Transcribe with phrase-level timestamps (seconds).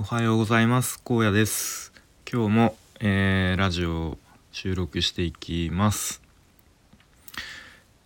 [0.00, 0.98] おはようございます。
[1.04, 1.92] 荒野です。
[2.26, 4.18] 今日も、えー、ラジオを
[4.50, 6.22] 収録していきます、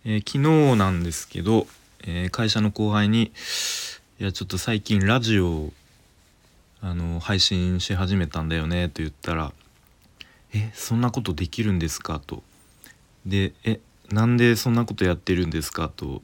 [0.03, 1.67] えー、昨日なんですけど、
[2.05, 3.31] えー、会社の後輩に
[4.19, 5.71] いやちょっと最近ラジオ
[6.81, 9.53] あの配信し始めたんだよねと言ったら
[10.53, 12.19] えそんなことできるんですか？
[12.19, 12.43] と。
[13.25, 13.79] でえ
[14.11, 15.87] なんでそんなことやってるんですか？
[15.87, 16.21] と、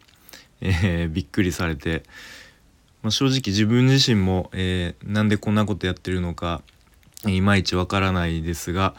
[0.59, 2.03] えー、びっくりされて。
[3.01, 6.61] まあ、正直自分自身も、えー、なんでこんなことやってるのか
[7.25, 8.93] いまいちわからないですが、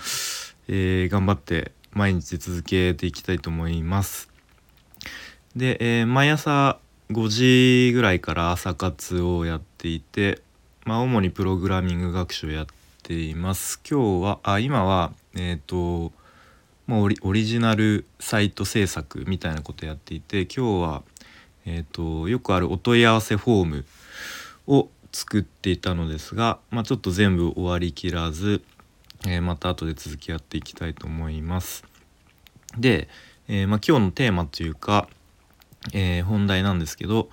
[0.69, 4.29] えー、頑張って毎日続けていきたいと思います。
[5.55, 6.79] で、えー、毎朝
[7.11, 10.41] 5時ぐらいから朝活をやっていて、
[10.85, 12.67] まあ、主にプログラミング学習をやっ
[13.03, 13.81] ています。
[13.89, 15.59] 今日はあ今はえっ、ー、
[16.09, 16.13] と
[16.87, 21.03] まあ、オリオリジナルサイト制作みたいなことやっていて今日は
[21.67, 23.85] えーと、よくあるお問い合わせフォーム
[24.67, 28.63] を作っていたのですが、まあ、ちょっと全部終わりきらず、
[29.27, 31.85] えー、また後で続きやっていきたいと思います。
[32.79, 33.09] で、
[33.49, 35.09] えー、まあ、今日のテーマというか、
[35.93, 37.29] えー、本題なんですけど、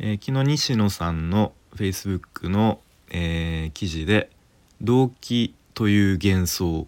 [0.00, 4.30] え昨日西野さんの Facebook の、え記事で
[4.80, 6.86] 「動機という幻想」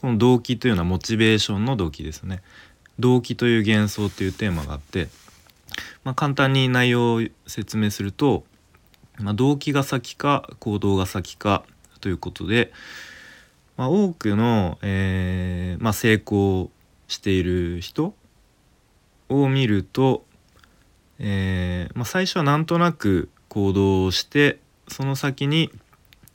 [0.00, 2.42] この動機というのはモチベーションの動機ですね。
[2.98, 5.08] 動機という幻想っていうテーマがあって
[6.04, 8.44] まあ、簡単に内容を説明すると、
[9.18, 11.64] まあ、動機が先か行動が先か
[12.00, 12.72] ということで、
[13.76, 16.70] まあ、多くの、えーま、成功
[17.08, 18.14] している人
[19.28, 20.24] を見ると、
[21.18, 25.70] えーま、最初はなんとなく行動をしてその先に、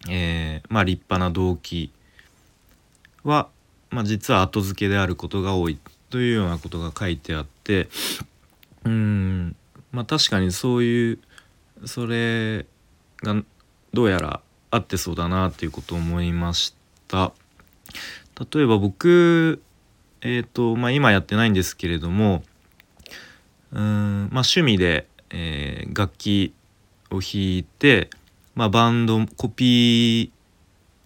[0.10, 1.92] えーま、立派な動機
[3.24, 3.50] は、
[3.90, 5.80] ま、実は後付けであることが多い
[6.10, 7.90] というようなことが書いてあって
[8.88, 9.56] うん。
[9.92, 11.20] まあ確かにそういう
[11.86, 12.66] それ
[13.24, 13.44] が
[13.94, 16.76] どうやら合ってそうだなっていうことを思いまし
[17.08, 17.32] た。
[18.54, 19.62] 例えば僕
[20.22, 22.44] えっ、ー、とまあ今やってないんですけれども
[23.72, 26.54] うんまあ趣味で、えー、楽器
[27.10, 28.10] を弾いて、
[28.56, 30.38] まあ、バンドコピー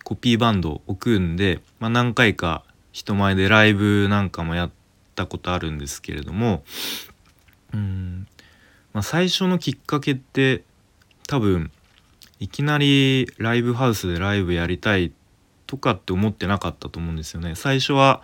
[0.03, 4.71] コピーバンドを組んで、まあ、何回か人前でライブなんかもやっ
[5.15, 6.63] たことあるんですけれども
[7.73, 8.27] うん
[8.93, 10.63] まあ、最初のきっかけって
[11.27, 11.71] 多分
[12.39, 15.13] いきなりライブハウスでライブやりたい
[15.67, 17.55] とかって思ってなかったと思うんですよね。
[17.55, 18.21] 最初は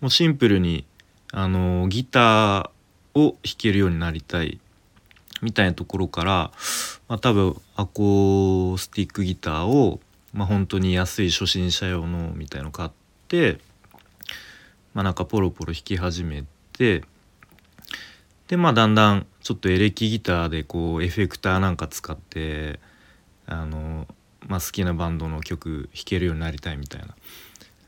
[0.00, 0.84] もうシンプルに
[1.32, 2.70] あのギター
[3.14, 4.60] を弾けるようになりたい
[5.40, 6.50] みたいなところから、
[7.08, 10.00] まあ、多分アコースティックギターを、
[10.32, 12.90] まあ、本当に安い初心者用のみたいの買っ
[13.28, 13.58] て
[14.92, 17.04] まあなんかポロポロ弾き始めて
[18.48, 22.78] でまあだんだんちょっとエレキギターでこうエフェクターなんか使って
[23.46, 24.06] あの、
[24.46, 27.14] まあ、好きなバンドの曲弾けるようになりたいみたいな。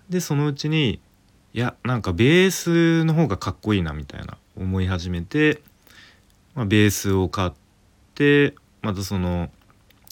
[0.08, 1.00] でそのうちに
[1.52, 5.62] いやなんかベースの方がかっこいいなみたいな思い始めて、
[6.54, 7.52] まあ、ベースを買っ
[8.14, 9.50] てまたその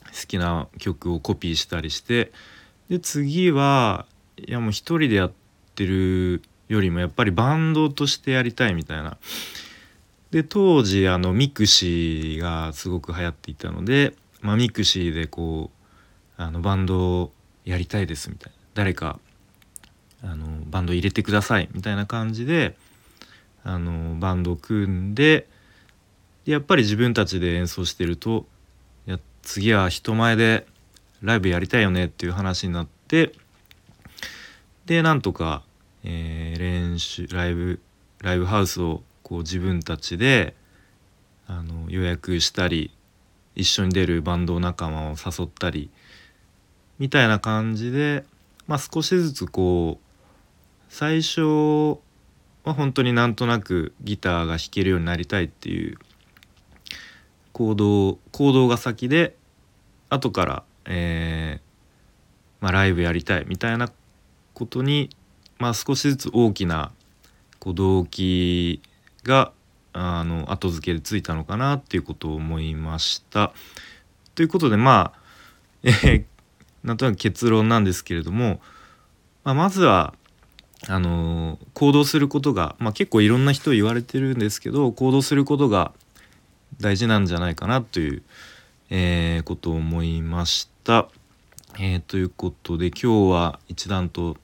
[0.06, 2.32] 好きな曲をコピーしたりして
[2.88, 4.06] で次は
[4.36, 5.32] いやもう一人でやっ
[5.74, 9.16] てるよりもやっぱりバンドとしてやりたいみたいな
[10.34, 17.32] で当時あのミクシーがすごく流行っていたので、まあ、ミクシーでこうあのバンドを
[17.64, 18.58] やりたいですみたいな。
[18.74, 19.20] 誰か
[20.24, 22.74] あのバンド入れてくださいみたいな感じで
[23.62, 25.46] あのバンドを組んで
[26.46, 28.44] やっぱり自分たちで演奏してると
[29.06, 30.66] いや次は人前で
[31.22, 33.30] ライブやりたいよねっていう話になって
[34.86, 35.62] でなんとか、
[36.02, 37.78] えー、練習ライブ
[38.20, 40.54] ライブハウスをこう自分たちで
[41.48, 42.92] あの予約したり
[43.56, 45.90] 一緒に出るバンド仲間を誘ったり
[47.00, 48.24] みたいな感じで、
[48.68, 51.40] まあ、少しずつこう最初
[52.62, 55.98] は本当になんとなくギターが弾けるようになりたいっていう
[57.52, 59.34] 行動行動が先で
[60.10, 63.90] 後から、えーまあ、ライブやりたいみたいな
[64.52, 65.10] ことに、
[65.58, 66.92] まあ、少しずつ大きな
[67.58, 68.80] こう動機
[69.24, 69.52] が
[69.92, 73.52] あの後付けでついたのかなっていうことを思いました。
[74.34, 75.20] ということでまあ、
[75.84, 76.24] えー、
[76.82, 78.60] なんとなく結論なんですけれども、
[79.44, 80.14] まあ、まずは
[80.88, 85.92] あのー、行動することが、まあ、結構いろんな人言われてるんですけど行動することが
[86.80, 88.22] 大事なんじゃないかなという、
[88.90, 91.08] えー、ことを思いました。
[91.78, 94.36] えー、ということで今日は一段と、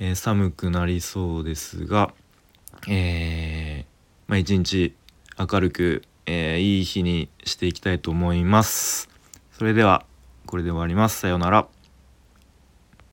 [0.00, 2.12] え寒くなりそうですが、
[2.88, 3.77] えー
[4.28, 4.94] まあ、一日
[5.38, 9.08] 明るく、えー、いい日にしていきたいと思います。
[9.52, 10.04] それでは
[10.44, 11.18] これで終わります。
[11.18, 11.66] さようなら。